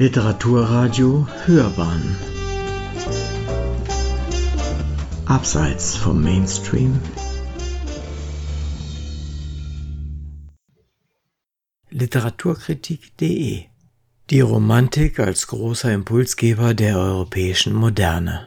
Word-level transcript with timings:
Literaturradio 0.00 1.26
Hörbahn. 1.44 2.16
Abseits 5.26 5.96
vom 5.96 6.22
Mainstream. 6.22 7.00
Literaturkritik.de 11.90 13.64
Die 14.30 14.40
Romantik 14.40 15.18
als 15.18 15.48
großer 15.48 15.92
Impulsgeber 15.92 16.74
der 16.74 16.96
europäischen 16.96 17.74
Moderne. 17.74 18.46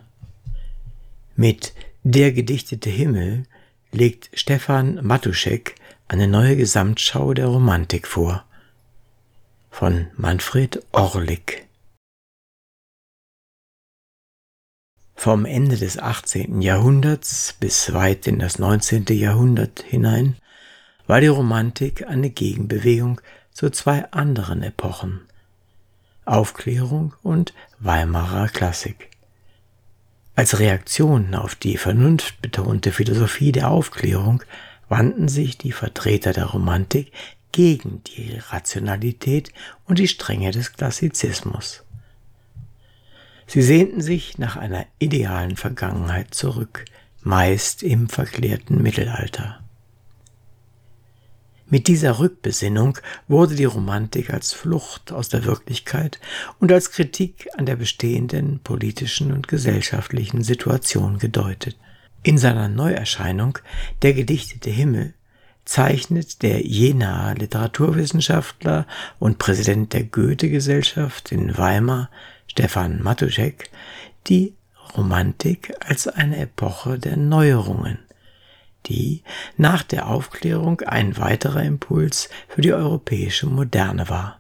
Mit 1.36 1.73
Der 2.04 2.31
gedichtete 2.31 2.89
Himmel 2.89 3.43
legt 3.91 4.29
Stefan 4.33 5.05
Matuschek 5.05 5.75
eine 6.07 6.29
neue 6.29 6.55
Gesamtschau 6.55 7.33
der 7.33 7.47
Romantik 7.47 8.07
vor 8.07 8.45
von 9.71 10.07
Manfred 10.16 10.85
Orlik. 10.91 11.66
Vom 15.16 15.45
Ende 15.45 15.77
des 15.77 15.97
18. 15.97 16.61
Jahrhunderts 16.61 17.55
bis 17.59 17.91
weit 17.94 18.27
in 18.27 18.38
das 18.38 18.59
19. 18.59 19.05
Jahrhundert 19.09 19.81
hinein 19.81 20.35
war 21.07 21.21
die 21.21 21.27
Romantik 21.27 22.07
eine 22.07 22.30
Gegenbewegung 22.30 23.21
zu 23.52 23.71
zwei 23.71 24.11
anderen 24.11 24.61
Epochen 24.61 25.21
Aufklärung 26.25 27.16
und 27.23 27.53
Weimarer 27.80 28.49
Klassik. 28.49 29.09
Als 30.35 30.59
Reaktion 30.59 31.33
auf 31.33 31.55
die 31.55 31.77
vernunftbetonte 31.77 32.91
Philosophie 32.91 33.52
der 33.52 33.72
Aufklärung 33.72 34.44
wandten 34.89 35.27
sich 35.30 35.58
die 35.58 35.72
Vertreter 35.72 36.33
der 36.33 36.45
Romantik 36.45 37.11
gegen 37.51 38.03
die 38.03 38.37
Rationalität 38.49 39.51
und 39.85 39.99
die 39.99 40.07
Strenge 40.07 40.52
des 40.52 40.73
Klassizismus. 40.73 41.83
Sie 43.47 43.61
sehnten 43.61 44.02
sich 44.02 44.38
nach 44.38 44.55
einer 44.55 44.85
idealen 44.99 45.58
Vergangenheit 45.58 46.33
zurück, 46.33 46.85
meist 47.21 47.83
im 47.83 48.08
verklärten 48.08 48.81
Mittelalter. 48.81 49.61
Mit 51.71 51.88
dieser 51.88 52.19
Rückbesinnung 52.19 52.97
wurde 53.30 53.55
die 53.55 53.63
Romantik 53.63 54.33
als 54.33 54.52
Flucht 54.52 55.13
aus 55.13 55.30
der 55.30 55.45
Wirklichkeit 55.45 56.19
und 56.59 56.69
als 56.69 56.91
Kritik 56.91 57.47
an 57.58 57.65
der 57.65 57.77
bestehenden 57.77 58.59
politischen 58.59 59.31
und 59.31 59.47
gesellschaftlichen 59.47 60.43
Situation 60.43 61.17
gedeutet. 61.17 61.77
In 62.23 62.38
seiner 62.38 62.67
Neuerscheinung 62.67 63.58
Der 64.02 64.13
gedichtete 64.13 64.69
Himmel 64.69 65.13
zeichnet 65.66 66.42
der 66.42 66.62
Jenaer 66.66 67.36
Literaturwissenschaftler 67.36 68.88
und 69.20 69.38
Präsident 69.38 69.94
der 69.94 70.04
Goethe-Gesellschaft 70.04 71.31
in 71.31 71.58
Weimar, 71.58 72.09
Stefan 72.48 73.02
Matuschek, 73.02 73.70
die 74.28 74.56
Romantik 74.98 75.73
als 75.80 76.08
eine 76.08 76.38
Epoche 76.38 77.00
der 77.00 77.17
Neuerungen, 77.17 78.00
die 78.88 79.23
nach 79.58 79.84
der 79.84 80.08
Aufklärung 80.08 80.82
ein 80.82 81.17
weiterer 81.17 81.64
Impuls 81.64 82.30
für 82.50 82.62
die 82.62 82.73
europäische 82.73 83.48
Moderne 83.48 84.09
war. 84.09 84.39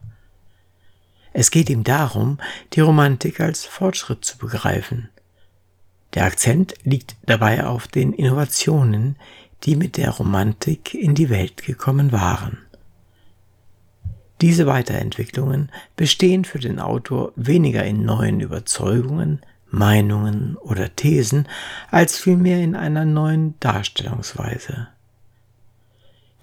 Es 1.33 1.51
geht 1.51 1.69
ihm 1.69 1.83
darum, 1.83 2.39
die 2.73 2.81
Romantik 2.81 3.39
als 3.39 3.65
Fortschritt 3.65 4.25
zu 4.25 4.37
begreifen. 4.37 5.09
Der 6.13 6.25
Akzent 6.25 6.73
liegt 6.83 7.15
dabei 7.25 7.65
auf 7.65 7.87
den 7.87 8.11
Innovationen, 8.11 9.15
die 9.63 9.75
mit 9.75 9.97
der 9.97 10.11
Romantik 10.11 10.93
in 10.93 11.15
die 11.15 11.29
Welt 11.29 11.63
gekommen 11.63 12.11
waren. 12.11 12.57
Diese 14.41 14.65
Weiterentwicklungen 14.65 15.71
bestehen 15.95 16.45
für 16.45 16.59
den 16.59 16.79
Autor 16.79 17.31
weniger 17.35 17.83
in 17.83 18.03
neuen 18.03 18.39
Überzeugungen, 18.39 19.41
Meinungen 19.69 20.57
oder 20.57 20.95
Thesen, 20.95 21.47
als 21.91 22.17
vielmehr 22.17 22.59
in 22.59 22.75
einer 22.75 23.05
neuen 23.05 23.53
Darstellungsweise. 23.59 24.87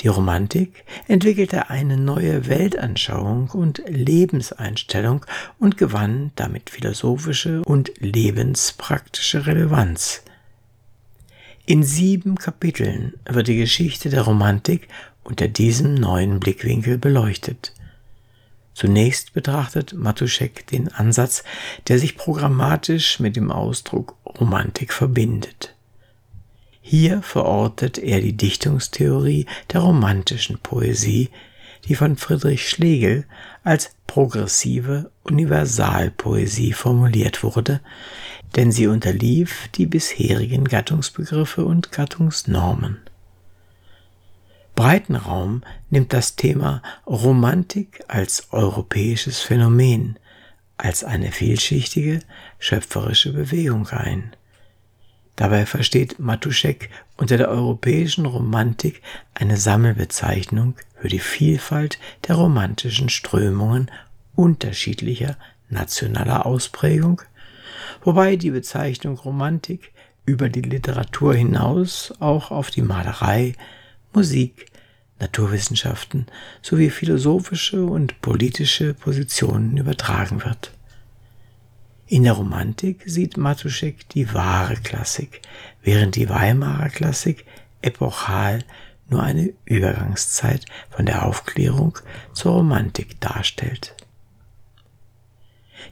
Die 0.01 0.09
Romantik 0.09 0.85
entwickelte 1.09 1.71
eine 1.71 1.97
neue 1.97 2.47
Weltanschauung 2.47 3.51
und 3.51 3.83
Lebenseinstellung 3.89 5.27
und 5.59 5.77
gewann 5.77 6.31
damit 6.37 6.71
philosophische 6.71 7.63
und 7.63 7.91
lebenspraktische 7.99 9.47
Relevanz, 9.47 10.23
in 11.69 11.83
sieben 11.83 12.37
Kapiteln 12.37 13.13
wird 13.29 13.47
die 13.47 13.59
Geschichte 13.59 14.09
der 14.09 14.23
Romantik 14.23 14.89
unter 15.23 15.49
diesem 15.49 15.97
neuen 15.97 16.41
Blickwinkel 16.41 16.97
beleuchtet. 16.97 17.75
Zunächst 18.73 19.35
betrachtet 19.35 19.93
Matuschek 19.93 20.67
den 20.69 20.89
Ansatz, 20.89 21.45
der 21.87 21.99
sich 21.99 22.17
programmatisch 22.17 23.21
mit 23.21 23.37
dem 23.37 23.53
Ausdruck 23.53 24.17
Romantik 24.41 24.95
verbindet. 24.95 25.75
Hier 26.81 27.21
verortet 27.21 27.99
er 27.99 28.23
die 28.23 28.35
Dichtungstheorie 28.35 29.45
der 29.71 29.83
romantischen 29.83 30.59
Poesie, 30.61 31.29
die 31.85 31.97
von 31.97 32.17
Friedrich 32.17 32.67
Schlegel 32.67 33.27
als 33.63 33.91
progressive 34.07 35.11
Universalpoesie 35.23 36.73
formuliert 36.73 37.43
wurde, 37.43 37.83
denn 38.57 38.73
sie 38.73 38.87
unterlief 38.87 39.69
die 39.75 39.87
bisherigen 39.87 40.65
Gattungsbegriffe 40.65 41.65
und 41.65 41.93
Gattungsnormen. 41.93 42.99
Breiten 44.75 45.17
Raum 45.17 45.63
nimmt 45.91 46.13
das 46.13 46.37
Thema 46.37 46.83
Romantik 47.07 48.05
als 48.07 48.53
europäisches 48.53 49.41
Phänomen, 49.41 50.19
als 50.77 51.03
eine 51.03 51.33
vielschichtige, 51.33 52.21
schöpferische 52.61 53.33
Bewegung 53.33 53.89
ein. 53.89 54.37
Dabei 55.35 55.67
versteht 55.67 56.19
Matuschek 56.19 56.91
unter 57.17 57.37
der 57.37 57.49
europäischen 57.49 58.27
Romantik 58.27 59.03
eine 59.35 59.57
Sammelbezeichnung 59.57 60.75
für 61.01 61.09
die 61.09 61.19
Vielfalt 61.19 61.99
der 62.27 62.37
romantischen 62.37 63.09
Strömungen 63.09 63.91
unterschiedlicher 64.35 65.37
nationaler 65.69 66.47
Ausprägung, 66.47 67.23
wobei 68.09 68.37
die 68.37 68.53
Bezeichnung 68.53 69.19
Romantik 69.19 69.93
über 70.25 70.49
die 70.49 70.63
Literatur 70.63 71.35
hinaus 71.35 72.15
auch 72.21 72.51
auf 72.51 72.71
die 72.71 72.81
Malerei, 72.81 73.53
Musik, 74.15 74.65
Naturwissenschaften 75.21 76.25
sowie 76.63 76.89
philosophische 76.89 77.85
und 77.85 78.19
politische 78.23 78.95
Positionen 78.95 79.77
übertragen 79.77 80.43
wird. 80.43 80.73
In 82.07 82.23
der 82.23 82.33
Romantik 82.33 83.03
sieht 83.05 83.37
Matuschek 83.37 84.09
die 84.09 84.33
wahre 84.33 84.77
Klassik, 84.77 85.43
während 85.83 86.17
die 86.17 86.31
Weimarer 86.31 86.89
Klassik 86.89 87.45
epochal 87.83 88.65
nur 89.11 89.23
eine 89.23 89.53
Übergangszeit 89.67 90.65
von 90.89 91.05
der 91.05 91.27
Aufklärung 91.27 91.99
zur 92.33 92.53
Romantik 92.53 93.21
darstellt. 93.21 93.95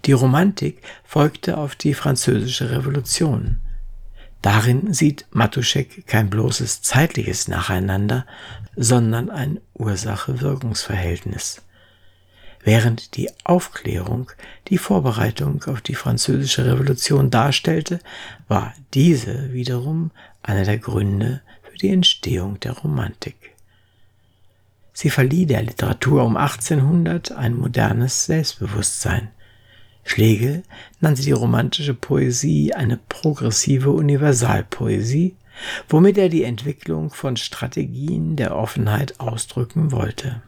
Die 0.04 0.12
Romantik 0.12 0.82
folgte 1.04 1.58
auf 1.58 1.74
die 1.74 1.94
französische 1.94 2.70
Revolution. 2.70 3.58
Darin 4.42 4.92
sieht 4.92 5.26
Matuschek 5.30 6.06
kein 6.06 6.30
bloßes 6.30 6.82
zeitliches 6.82 7.48
Nacheinander, 7.48 8.26
sondern 8.76 9.30
ein 9.30 9.60
Ursache-Wirkungsverhältnis. 9.74 11.62
Während 12.62 13.16
die 13.16 13.30
Aufklärung 13.44 14.30
die 14.68 14.78
Vorbereitung 14.78 15.62
auf 15.64 15.80
die 15.80 15.94
französische 15.94 16.66
Revolution 16.66 17.30
darstellte, 17.30 18.00
war 18.48 18.74
diese 18.92 19.52
wiederum 19.52 20.10
einer 20.42 20.64
der 20.64 20.78
Gründe 20.78 21.42
für 21.62 21.78
die 21.78 21.90
Entstehung 21.90 22.58
der 22.60 22.72
Romantik. 22.72 23.54
Sie 24.92 25.10
verlieh 25.10 25.46
der 25.46 25.62
Literatur 25.62 26.24
um 26.24 26.36
1800 26.36 27.32
ein 27.32 27.54
modernes 27.54 28.24
Selbstbewusstsein. 28.24 29.28
Schlegel 30.06 30.62
nannte 31.00 31.22
die 31.22 31.32
romantische 31.32 31.92
Poesie 31.92 32.72
eine 32.72 32.96
progressive 32.96 33.90
Universalpoesie, 33.90 35.34
womit 35.88 36.16
er 36.16 36.28
die 36.28 36.44
Entwicklung 36.44 37.10
von 37.10 37.36
Strategien 37.36 38.36
der 38.36 38.54
Offenheit 38.54 39.18
ausdrücken 39.18 39.90
wollte. 39.90 40.42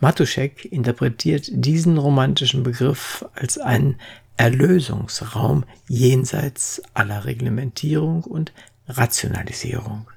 Matuschek 0.00 0.64
interpretiert 0.64 1.50
diesen 1.52 1.98
romantischen 1.98 2.62
Begriff 2.62 3.26
als 3.34 3.58
einen 3.58 3.96
Erlösungsraum 4.38 5.64
jenseits 5.86 6.80
aller 6.94 7.26
Reglementierung 7.26 8.24
und 8.24 8.54
Rationalisierung. 8.88 10.08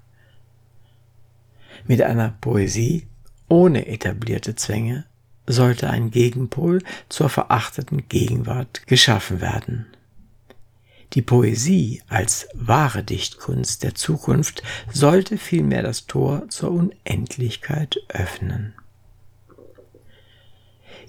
Mit 1.88 2.02
einer 2.02 2.36
Poesie 2.40 3.08
ohne 3.50 3.88
etablierte 3.88 4.56
Zwänge 4.56 5.04
sollte 5.51 5.89
ein 5.89 6.12
Gegenpol 6.12 6.81
zur 7.09 7.30
verachteten 7.30 8.07
Gegenwart 8.09 8.88
geschaffen 8.88 9.42
werden. 9.42 9.86
Die 11.13 11.21
Poesie 11.21 12.01
als 12.07 12.48
wahre 12.53 13.03
Dichtkunst 13.03 13.83
der 13.83 13.95
Zukunft 13.95 14.63
sollte 14.92 15.38
vielmehr 15.38 15.83
das 15.83 16.07
Tor 16.07 16.48
zur 16.50 16.71
Unendlichkeit 16.71 17.98
öffnen. 18.07 18.74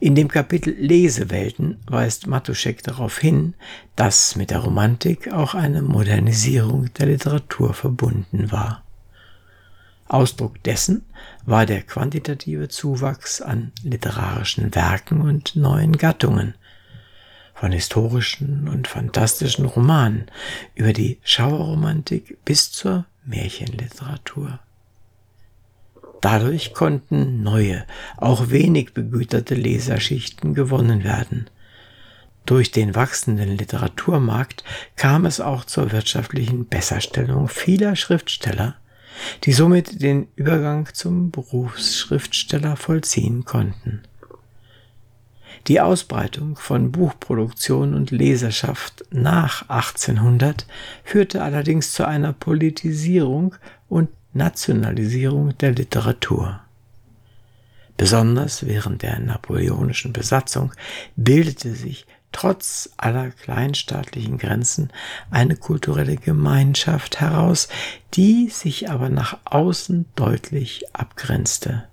In 0.00 0.16
dem 0.16 0.26
Kapitel 0.26 0.74
Lesewelten 0.76 1.78
weist 1.86 2.26
Matuschek 2.26 2.82
darauf 2.82 3.18
hin, 3.18 3.54
dass 3.94 4.34
mit 4.34 4.50
der 4.50 4.58
Romantik 4.58 5.32
auch 5.32 5.54
eine 5.54 5.80
Modernisierung 5.82 6.92
der 6.94 7.06
Literatur 7.06 7.72
verbunden 7.72 8.50
war. 8.50 8.82
Ausdruck 10.12 10.62
dessen 10.62 11.04
war 11.46 11.66
der 11.66 11.82
quantitative 11.82 12.68
Zuwachs 12.68 13.40
an 13.40 13.72
literarischen 13.82 14.74
Werken 14.74 15.22
und 15.22 15.56
neuen 15.56 15.96
Gattungen, 15.96 16.54
von 17.54 17.72
historischen 17.72 18.68
und 18.68 18.88
fantastischen 18.88 19.66
Romanen 19.66 20.26
über 20.74 20.92
die 20.92 21.18
Schauerromantik 21.22 22.44
bis 22.44 22.72
zur 22.72 23.06
Märchenliteratur. 23.24 24.58
Dadurch 26.20 26.74
konnten 26.74 27.42
neue, 27.42 27.84
auch 28.16 28.50
wenig 28.50 28.94
begüterte 28.94 29.54
Leserschichten 29.54 30.54
gewonnen 30.54 31.04
werden. 31.04 31.48
Durch 32.46 32.70
den 32.70 32.94
wachsenden 32.94 33.56
Literaturmarkt 33.56 34.64
kam 34.96 35.24
es 35.24 35.40
auch 35.40 35.64
zur 35.64 35.92
wirtschaftlichen 35.92 36.68
Besserstellung 36.68 37.48
vieler 37.48 37.96
Schriftsteller, 37.96 38.76
die 39.44 39.52
somit 39.52 40.02
den 40.02 40.28
Übergang 40.36 40.88
zum 40.92 41.30
Berufsschriftsteller 41.30 42.76
vollziehen 42.76 43.44
konnten. 43.44 44.02
Die 45.68 45.80
Ausbreitung 45.80 46.56
von 46.56 46.90
Buchproduktion 46.90 47.94
und 47.94 48.10
Leserschaft 48.10 49.04
nach 49.10 49.68
1800 49.68 50.66
führte 51.04 51.42
allerdings 51.42 51.92
zu 51.92 52.06
einer 52.06 52.32
Politisierung 52.32 53.54
und 53.88 54.08
Nationalisierung 54.32 55.56
der 55.58 55.72
Literatur. 55.72 56.60
Besonders 57.96 58.66
während 58.66 59.02
der 59.02 59.20
napoleonischen 59.20 60.12
Besatzung 60.12 60.72
bildete 61.14 61.74
sich 61.74 62.06
trotz 62.32 62.90
aller 62.96 63.30
kleinstaatlichen 63.30 64.38
Grenzen 64.38 64.90
eine 65.30 65.56
kulturelle 65.56 66.16
Gemeinschaft 66.16 67.20
heraus, 67.20 67.68
die 68.14 68.48
sich 68.48 68.90
aber 68.90 69.08
nach 69.08 69.38
außen 69.44 70.06
deutlich 70.16 70.84
abgrenzte. 70.94 71.84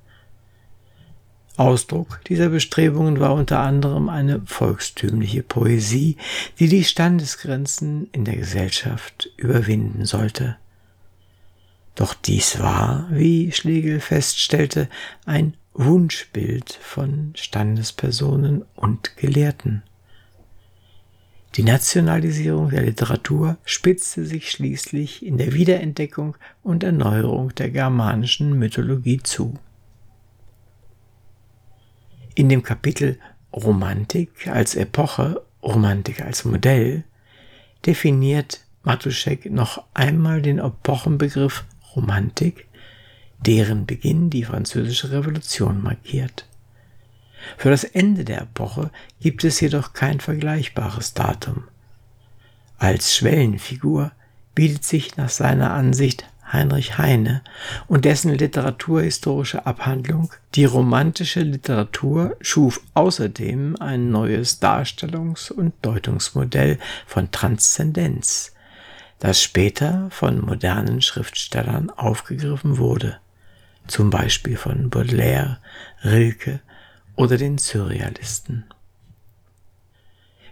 Ausdruck 1.58 2.22
dieser 2.30 2.48
Bestrebungen 2.50 3.20
war 3.20 3.34
unter 3.34 3.60
anderem 3.60 4.08
eine 4.08 4.42
volkstümliche 4.46 5.44
Poesie, 5.44 6.16
die 6.58 6.70
die 6.70 6.86
Standesgrenzen 6.86 8.08
in 8.14 8.24
der 8.24 8.38
Gesellschaft 8.38 9.30
überwinden 9.36 10.06
sollte. 10.06 10.56
Doch 11.96 12.14
dies 12.14 12.60
war, 12.60 13.10
wie 13.12 13.52
Schlegel 13.52 14.00
feststellte, 14.00 14.88
ein 15.26 15.54
Wunschbild 15.74 16.72
von 16.72 17.34
Standespersonen 17.36 18.64
und 18.76 19.18
Gelehrten. 19.18 19.84
Die 21.56 21.64
Nationalisierung 21.64 22.70
der 22.70 22.84
Literatur 22.84 23.58
spitzte 23.66 24.24
sich 24.24 24.52
schließlich 24.52 25.26
in 25.26 25.38
der 25.38 25.54
Wiederentdeckung 25.54 26.38
und 26.62 26.84
Erneuerung 26.84 27.54
der 27.56 27.70
germanischen 27.70 28.58
Mythologie 28.60 29.20
zu. 29.24 29.58
In 32.36 32.50
dem 32.50 32.62
Kapitel 32.62 33.18
Romantik 33.52 34.48
als 34.48 34.76
Epoche, 34.76 35.44
Romantik 35.64 36.22
als 36.22 36.46
Modell 36.46 37.04
definiert 37.86 38.62
Matuschek 38.84 39.52
noch 39.52 39.84
einmal 39.94 40.42
den 40.42 40.60
Epochenbegriff 40.60 41.66
Romantik, 41.96 42.68
deren 43.46 43.86
Beginn 43.86 44.30
die 44.30 44.44
Französische 44.44 45.12
Revolution 45.12 45.82
markiert. 45.82 46.49
Für 47.58 47.70
das 47.70 47.84
Ende 47.84 48.24
der 48.24 48.42
Epoche 48.42 48.92
gibt 49.20 49.44
es 49.44 49.60
jedoch 49.60 49.94
kein 49.94 50.20
vergleichbares 50.20 51.14
Datum. 51.14 51.66
Als 52.78 53.16
Schwellenfigur 53.16 54.12
bietet 54.56 54.84
sich 54.84 55.18
nach 55.18 55.30
seiner 55.30 55.72
Ansicht 55.72 56.26
Heinrich 56.52 56.98
Heine 56.98 57.44
und 57.88 58.06
dessen 58.06 58.34
literaturhistorische 58.34 59.66
Abhandlung 59.66 60.32
Die 60.56 60.66
romantische 60.66 61.42
Literatur 61.42 62.36
schuf 62.42 62.82
außerdem 62.94 63.76
ein 63.80 64.10
neues 64.10 64.62
Darstellungs- 64.62 65.52
und 65.52 65.74
Deutungsmodell 65.82 66.80
von 67.06 67.32
Transzendenz, 67.32 68.54
das 69.20 69.42
später 69.44 70.08
von 70.10 70.42
modernen 70.42 71.02
Schriftstellern 71.02 71.92
aufgegriffen 71.92 72.78
wurde, 72.78 73.18
zum 73.88 74.10
Beispiel 74.10 74.58
von 74.58 74.90
Baudelaire, 74.90 75.60
Rilke 76.04 76.62
oder 77.20 77.38
den 77.38 77.58
Surrealisten. 77.58 78.64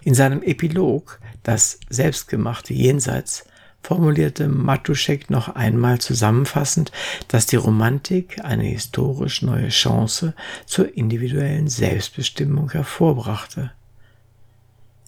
In 0.03 0.13
seinem 0.13 0.43
Epilog 0.43 1.19
Das 1.43 1.79
selbstgemachte 1.87 2.73
Jenseits 2.73 3.45
formulierte 3.81 4.49
Matuschek 4.49 5.29
noch 5.29 5.47
einmal 5.47 5.99
zusammenfassend, 5.99 6.91
dass 7.29 7.45
die 7.45 7.55
Romantik 7.55 8.43
eine 8.43 8.65
historisch 8.65 9.43
neue 9.43 9.69
Chance 9.69 10.33
zur 10.65 10.93
individuellen 10.97 11.69
Selbstbestimmung 11.69 12.69
hervorbrachte. 12.71 13.71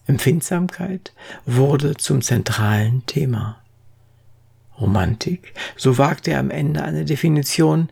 Empfindsamkeit 0.07 1.13
wurde 1.45 1.97
zum 1.97 2.21
zentralen 2.21 3.06
Thema. 3.06 3.61
Romantik, 4.79 5.53
so 5.75 5.97
wagte 5.97 6.31
er 6.31 6.39
am 6.39 6.51
Ende 6.51 6.83
eine 6.83 7.03
Definition, 7.03 7.89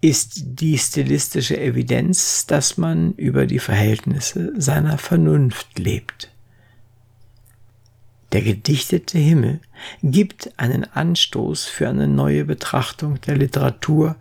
ist 0.00 0.40
die 0.60 0.78
stilistische 0.78 1.58
Evidenz, 1.58 2.46
dass 2.46 2.76
man 2.76 3.12
über 3.14 3.46
die 3.46 3.58
Verhältnisse 3.58 4.52
seiner 4.60 4.98
Vernunft 4.98 5.78
lebt. 5.78 6.30
Der 8.32 8.42
gedichtete 8.42 9.18
Himmel 9.18 9.60
gibt 10.02 10.52
einen 10.58 10.84
Anstoß 10.84 11.64
für 11.64 11.88
eine 11.88 12.06
neue 12.06 12.44
Betrachtung 12.44 13.20
der 13.22 13.36
Literatur, 13.36 14.16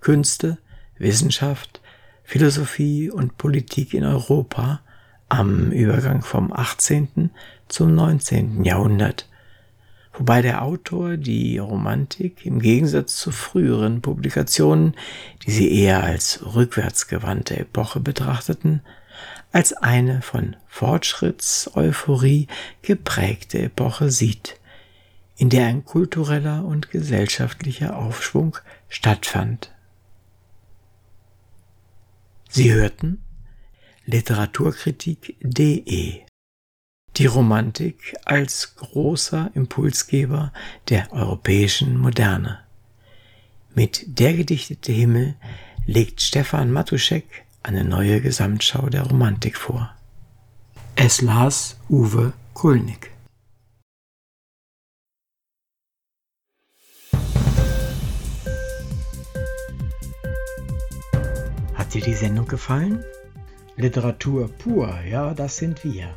Künste, 0.00 0.58
Wissenschaft, 0.98 1.80
Philosophie 2.24 3.10
und 3.10 3.38
Politik 3.38 3.94
in 3.94 4.04
Europa 4.04 4.80
am 5.28 5.70
Übergang 5.70 6.22
vom 6.22 6.52
18. 6.52 7.30
zum 7.68 7.94
19. 7.94 8.64
Jahrhundert, 8.64 9.28
wobei 10.12 10.42
der 10.42 10.62
Autor 10.62 11.16
die 11.16 11.58
Romantik 11.58 12.44
im 12.44 12.60
Gegensatz 12.60 13.16
zu 13.16 13.30
früheren 13.30 14.02
Publikationen, 14.02 14.94
die 15.46 15.50
sie 15.50 15.72
eher 15.72 16.02
als 16.02 16.40
rückwärtsgewandte 16.54 17.58
Epoche 17.58 18.00
betrachteten, 18.00 18.82
als 19.52 19.72
eine 19.72 20.20
von 20.22 20.56
Fortschrittseuphorie 20.66 22.48
geprägte 22.82 23.62
Epoche 23.62 24.10
sieht, 24.10 24.58
in 25.36 25.50
der 25.50 25.66
ein 25.66 25.84
kultureller 25.84 26.64
und 26.64 26.90
gesellschaftlicher 26.90 27.96
Aufschwung 27.96 28.58
stattfand. 28.88 29.72
Sie 32.48 32.72
hörten 32.72 33.22
Literaturkritik.de 34.04 36.22
Die 37.18 37.26
Romantik 37.26 38.16
als 38.24 38.74
großer 38.76 39.50
Impulsgeber 39.52 40.50
der 40.88 41.12
europäischen 41.12 41.98
Moderne. 41.98 42.60
Mit 43.74 44.18
Der 44.18 44.32
gedichtete 44.32 44.92
Himmel 44.92 45.34
legt 45.84 46.22
Stefan 46.22 46.72
Matuschek 46.72 47.44
eine 47.62 47.84
neue 47.84 48.22
Gesamtschau 48.22 48.88
der 48.88 49.02
Romantik 49.02 49.58
vor. 49.58 49.94
Es 50.96 51.20
las 51.20 51.78
Uwe 51.90 52.32
Kulnig. 52.54 53.10
Hat 61.74 61.92
dir 61.92 62.00
die 62.00 62.14
Sendung 62.14 62.46
gefallen? 62.46 63.04
Literatur 63.76 64.48
pur, 64.48 64.98
ja, 65.02 65.34
das 65.34 65.58
sind 65.58 65.84
wir. 65.84 66.16